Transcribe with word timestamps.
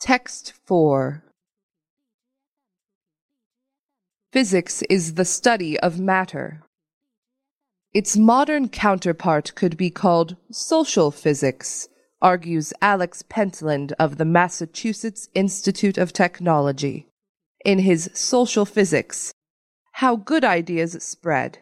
Text 0.00 0.54
4 0.64 1.22
Physics 4.32 4.80
is 4.88 5.12
the 5.14 5.26
study 5.26 5.78
of 5.78 6.00
matter. 6.00 6.62
Its 7.92 8.16
modern 8.16 8.70
counterpart 8.70 9.54
could 9.54 9.76
be 9.76 9.90
called 9.90 10.36
social 10.50 11.10
physics, 11.10 11.86
argues 12.22 12.72
Alex 12.80 13.22
Pentland 13.28 13.92
of 13.98 14.16
the 14.16 14.24
Massachusetts 14.24 15.28
Institute 15.34 15.98
of 15.98 16.14
Technology 16.14 17.06
in 17.62 17.80
his 17.80 18.08
Social 18.14 18.64
Physics 18.64 19.34
How 19.92 20.16
Good 20.16 20.44
Ideas 20.44 20.96
Spread. 21.04 21.58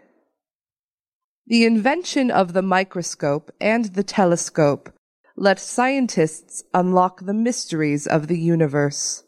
The 1.48 1.64
invention 1.64 2.30
of 2.30 2.52
the 2.52 2.62
microscope 2.62 3.50
and 3.60 3.86
the 3.86 4.04
telescope 4.04 4.92
let 5.40 5.60
scientists 5.60 6.64
unlock 6.74 7.24
the 7.24 7.32
mysteries 7.32 8.08
of 8.08 8.26
the 8.26 8.38
universe. 8.38 9.22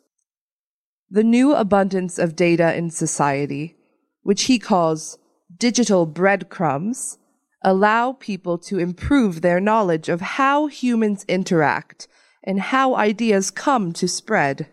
The 1.08 1.22
new 1.22 1.54
abundance 1.54 2.18
of 2.18 2.34
data 2.34 2.74
in 2.74 2.90
society, 2.90 3.76
which 4.22 4.42
he 4.42 4.58
calls 4.58 5.18
digital 5.56 6.06
breadcrumbs, 6.06 7.18
allow 7.62 8.12
people 8.14 8.58
to 8.58 8.80
improve 8.80 9.40
their 9.40 9.60
knowledge 9.60 10.08
of 10.08 10.20
how 10.20 10.66
humans 10.66 11.24
interact 11.28 12.08
and 12.42 12.58
how 12.58 12.96
ideas 12.96 13.52
come 13.52 13.92
to 13.92 14.08
spread. 14.08 14.66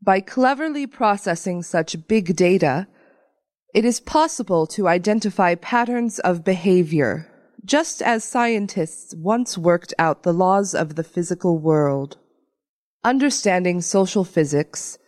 By 0.00 0.20
cleverly 0.20 0.86
processing 0.86 1.64
such 1.64 2.06
big 2.06 2.36
data, 2.36 2.86
it 3.74 3.84
is 3.84 3.98
possible 3.98 4.68
to 4.68 4.86
identify 4.86 5.56
patterns 5.56 6.20
of 6.20 6.44
behavior, 6.44 7.33
just 7.64 8.02
as 8.02 8.22
scientists 8.22 9.14
once 9.16 9.56
worked 9.56 9.94
out 9.98 10.22
the 10.22 10.32
laws 10.32 10.74
of 10.74 10.96
the 10.96 11.04
physical 11.04 11.58
world. 11.58 12.18
Understanding 13.02 13.80
social 13.80 14.24
physics, 14.24 14.98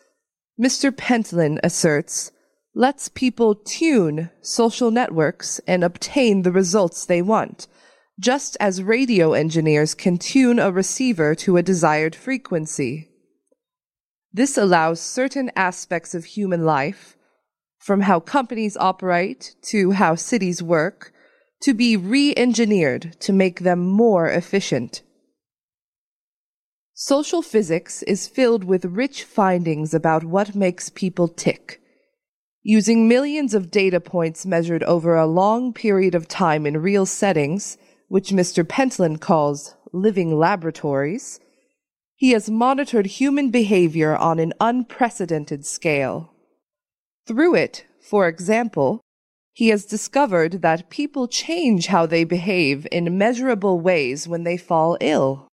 Mr. 0.61 0.97
Pentland 0.97 1.61
asserts, 1.63 2.33
lets 2.75 3.09
people 3.09 3.55
tune 3.55 4.31
social 4.43 4.91
networks 4.91 5.61
and 5.67 5.83
obtain 5.83 6.43
the 6.43 6.53
results 6.53 7.07
they 7.07 7.23
want, 7.23 7.67
just 8.19 8.57
as 8.61 8.83
radio 8.83 9.33
engineers 9.33 9.95
can 9.95 10.19
tune 10.19 10.59
a 10.59 10.71
receiver 10.71 11.35
to 11.35 11.57
a 11.57 11.63
desired 11.63 12.15
frequency. 12.15 13.09
This 14.33 14.59
allows 14.59 15.01
certain 15.01 15.51
aspects 15.57 16.15
of 16.15 16.25
human 16.25 16.65
life, 16.65 17.17
from 17.79 18.03
how 18.03 18.21
companies 18.21 18.77
operate 18.77 19.55
to 19.63 19.93
how 19.93 20.15
cities 20.15 20.63
work, 20.63 21.13
to 21.63 21.75
be 21.75 21.97
re-engineered 21.97 23.17
to 23.21 23.33
make 23.33 23.61
them 23.61 23.87
more 23.87 24.29
efficient. 24.29 25.03
Social 26.95 27.43
physics 27.43 28.03
is 28.05 28.29
filled 28.29 28.65
with 28.65 28.85
rich 28.85 29.25
findings 29.25 29.93
about 29.93 30.25
what 30.25 30.55
makes 30.55 30.89
people 30.89 31.29
tick. 31.29 31.81
Using 32.63 33.07
millions 33.07 33.55
of 33.55 33.71
data 33.71 34.01
points 34.01 34.47
measured 34.47 34.83
over 34.85 35.15
a 35.15 35.27
long 35.27 35.73
period 35.73 36.15
of 36.15 36.27
time 36.27 36.67
in 36.67 36.79
real 36.83 37.07
settings, 37.07 37.79
which 38.09 38.31
Mr. 38.31 38.67
Pentland 38.67 39.21
calls 39.21 39.75
living 39.93 40.37
laboratories, 40.37 41.39
he 42.17 42.31
has 42.31 42.49
monitored 42.49 43.07
human 43.07 43.51
behavior 43.51 44.17
on 44.17 44.39
an 44.39 44.55
unprecedented 44.59 45.67
scale. 45.67 46.33
Through 47.27 47.57
it, 47.57 47.85
for 48.01 48.27
example, 48.27 49.03
he 49.57 49.69
has 49.69 49.87
discovered 49.87 50.61
that 50.61 50.91
people 50.91 51.27
change 51.27 51.87
how 51.87 52.05
they 52.05 52.25
behave 52.25 52.87
in 52.93 53.17
measurable 53.17 53.81
ways 53.81 54.29
when 54.29 54.45
they 54.45 54.59
fall 54.59 54.99
ill. 55.01 55.49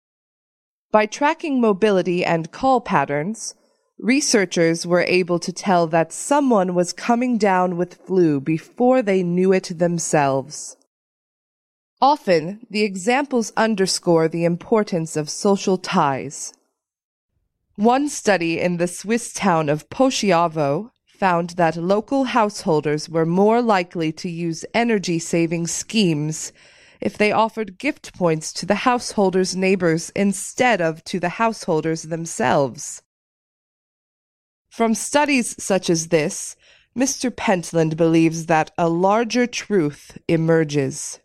By 0.92 1.04
tracking 1.06 1.60
mobility 1.60 2.24
and 2.24 2.52
call 2.52 2.80
patterns, 2.80 3.56
researchers 3.98 4.86
were 4.86 5.02
able 5.02 5.41
to 5.41 5.52
tell 5.52 5.88
that 5.88 6.12
someone 6.12 6.76
was 6.76 6.92
coming 6.92 7.38
down 7.38 7.76
with 7.76 8.06
flu 8.06 8.41
before 8.41 9.03
they 9.03 9.25
knew 9.25 9.53
it 9.53 9.76
themselves. 9.76 10.76
Often, 12.00 12.69
the 12.70 12.84
examples 12.84 13.53
underscore 13.56 14.28
the 14.28 14.44
importance 14.44 15.16
of 15.16 15.28
social 15.28 15.76
ties. 15.76 16.54
One 17.75 18.09
study 18.09 18.60
in 18.60 18.76
the 18.76 18.86
Swiss 18.86 19.32
town 19.32 19.69
of 19.69 19.91
Poschiavo 19.91 20.92
found 21.18 21.50
that 21.50 21.76
local 21.76 22.24
householders 22.24 23.08
were 23.08 23.26
more 23.26 23.60
likely 23.60 24.12
to 24.12 24.30
use 24.30 24.64
energy 24.72 25.18
saving 25.18 25.66
schemes 25.66 26.52
if 27.00 27.18
they 27.18 27.32
offered 27.32 27.78
gift 27.78 28.14
points 28.14 28.52
to 28.52 28.66
the 28.66 28.76
householders' 28.86 29.56
neighbors 29.56 30.10
instead 30.14 30.80
of 30.80 31.02
to 31.04 31.18
the 31.18 31.30
householders 31.30 32.04
themselves. 32.04 33.02
From 34.68 34.94
studies 34.94 35.60
such 35.62 35.90
as 35.90 36.08
this, 36.08 36.56
Mr. 36.96 37.34
Pentland 37.34 37.96
believes 37.96 38.46
that 38.46 38.70
a 38.78 38.88
larger 38.88 39.46
truth 39.46 40.18
emerges. 40.28 41.20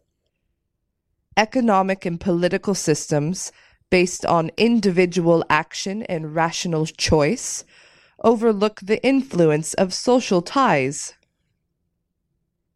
Economic 1.35 2.05
and 2.05 2.19
political 2.19 2.75
systems, 2.75 3.51
based 3.89 4.25
on 4.25 4.51
individual 4.57 5.43
action 5.49 6.03
and 6.03 6.35
rational 6.35 6.85
choice, 6.85 7.63
overlook 8.23 8.79
the 8.81 9.03
influence 9.05 9.73
of 9.73 9.93
social 9.93 10.41
ties. 10.41 11.13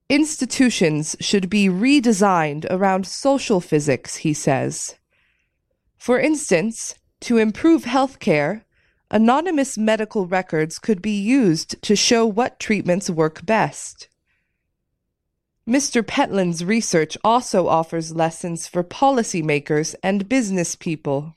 Institutions 0.09 1.15
should 1.19 1.49
be 1.49 1.67
redesigned 1.67 2.65
around 2.69 3.07
social 3.07 3.59
physics, 3.59 4.17
he 4.17 4.33
says. 4.33 4.95
For 5.97 6.19
instance, 6.19 6.95
to 7.21 7.37
improve 7.37 7.83
healthcare, 7.83 8.63
anonymous 9.09 9.77
medical 9.77 10.27
records 10.27 10.79
could 10.79 11.01
be 11.01 11.19
used 11.19 11.81
to 11.81 11.95
show 11.95 12.25
what 12.25 12.59
treatments 12.59 13.09
work 13.09 13.45
best. 13.45 14.07
Mr. 15.67 16.05
Pentland's 16.05 16.63
research 16.63 17.17
also 17.23 17.67
offers 17.67 18.15
lessons 18.15 18.67
for 18.67 18.83
policymakers 18.83 19.95
and 20.01 20.29
business 20.29 20.75
people 20.75 21.35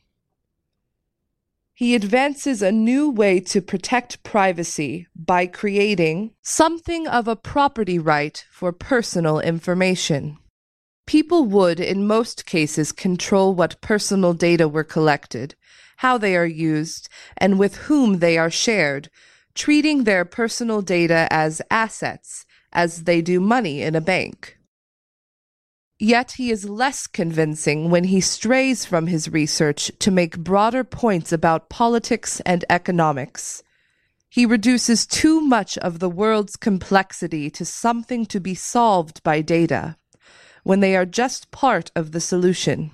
he 1.80 1.94
advances 1.94 2.60
a 2.60 2.70
new 2.70 3.08
way 3.08 3.40
to 3.40 3.62
protect 3.62 4.22
privacy 4.22 5.06
by 5.16 5.46
creating 5.46 6.30
something 6.42 7.08
of 7.08 7.26
a 7.26 7.34
property 7.34 7.98
right 7.98 8.44
for 8.50 8.70
personal 8.70 9.40
information. 9.40 10.36
People 11.06 11.46
would, 11.46 11.80
in 11.80 12.06
most 12.06 12.44
cases, 12.44 12.92
control 12.92 13.54
what 13.54 13.80
personal 13.80 14.34
data 14.34 14.68
were 14.68 14.84
collected, 14.84 15.54
how 15.96 16.18
they 16.18 16.36
are 16.36 16.44
used, 16.44 17.08
and 17.38 17.58
with 17.58 17.76
whom 17.88 18.18
they 18.18 18.36
are 18.36 18.50
shared, 18.50 19.08
treating 19.54 20.04
their 20.04 20.26
personal 20.26 20.82
data 20.82 21.28
as 21.30 21.62
assets, 21.70 22.44
as 22.74 23.04
they 23.04 23.22
do 23.22 23.40
money 23.40 23.80
in 23.80 23.94
a 23.94 24.02
bank. 24.02 24.58
Yet 26.02 26.32
he 26.32 26.50
is 26.50 26.66
less 26.66 27.06
convincing 27.06 27.90
when 27.90 28.04
he 28.04 28.22
strays 28.22 28.86
from 28.86 29.06
his 29.06 29.28
research 29.28 29.92
to 29.98 30.10
make 30.10 30.38
broader 30.38 30.82
points 30.82 31.30
about 31.30 31.68
politics 31.68 32.40
and 32.46 32.64
economics. 32.70 33.62
He 34.30 34.46
reduces 34.46 35.06
too 35.06 35.42
much 35.42 35.76
of 35.76 35.98
the 35.98 36.08
world's 36.08 36.56
complexity 36.56 37.50
to 37.50 37.66
something 37.66 38.24
to 38.26 38.40
be 38.40 38.54
solved 38.54 39.22
by 39.22 39.42
data, 39.42 39.98
when 40.64 40.80
they 40.80 40.96
are 40.96 41.04
just 41.04 41.50
part 41.50 41.90
of 41.94 42.12
the 42.12 42.20
solution. 42.20 42.92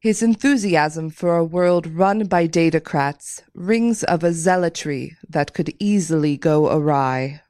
His 0.00 0.20
enthusiasm 0.20 1.10
for 1.10 1.36
a 1.36 1.44
world 1.44 1.86
run 1.86 2.26
by 2.26 2.48
datacrats 2.48 3.40
rings 3.54 4.02
of 4.02 4.24
a 4.24 4.32
zealotry 4.32 5.16
that 5.28 5.54
could 5.54 5.72
easily 5.78 6.36
go 6.36 6.68
awry. 6.68 7.40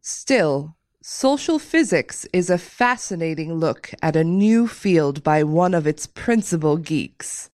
Still, 0.00 0.75
Social 1.08 1.60
physics 1.60 2.26
is 2.32 2.50
a 2.50 2.58
fascinating 2.58 3.54
look 3.54 3.92
at 4.02 4.16
a 4.16 4.24
new 4.24 4.66
field 4.66 5.22
by 5.22 5.44
one 5.44 5.72
of 5.72 5.86
its 5.86 6.04
principal 6.04 6.76
geeks. 6.78 7.48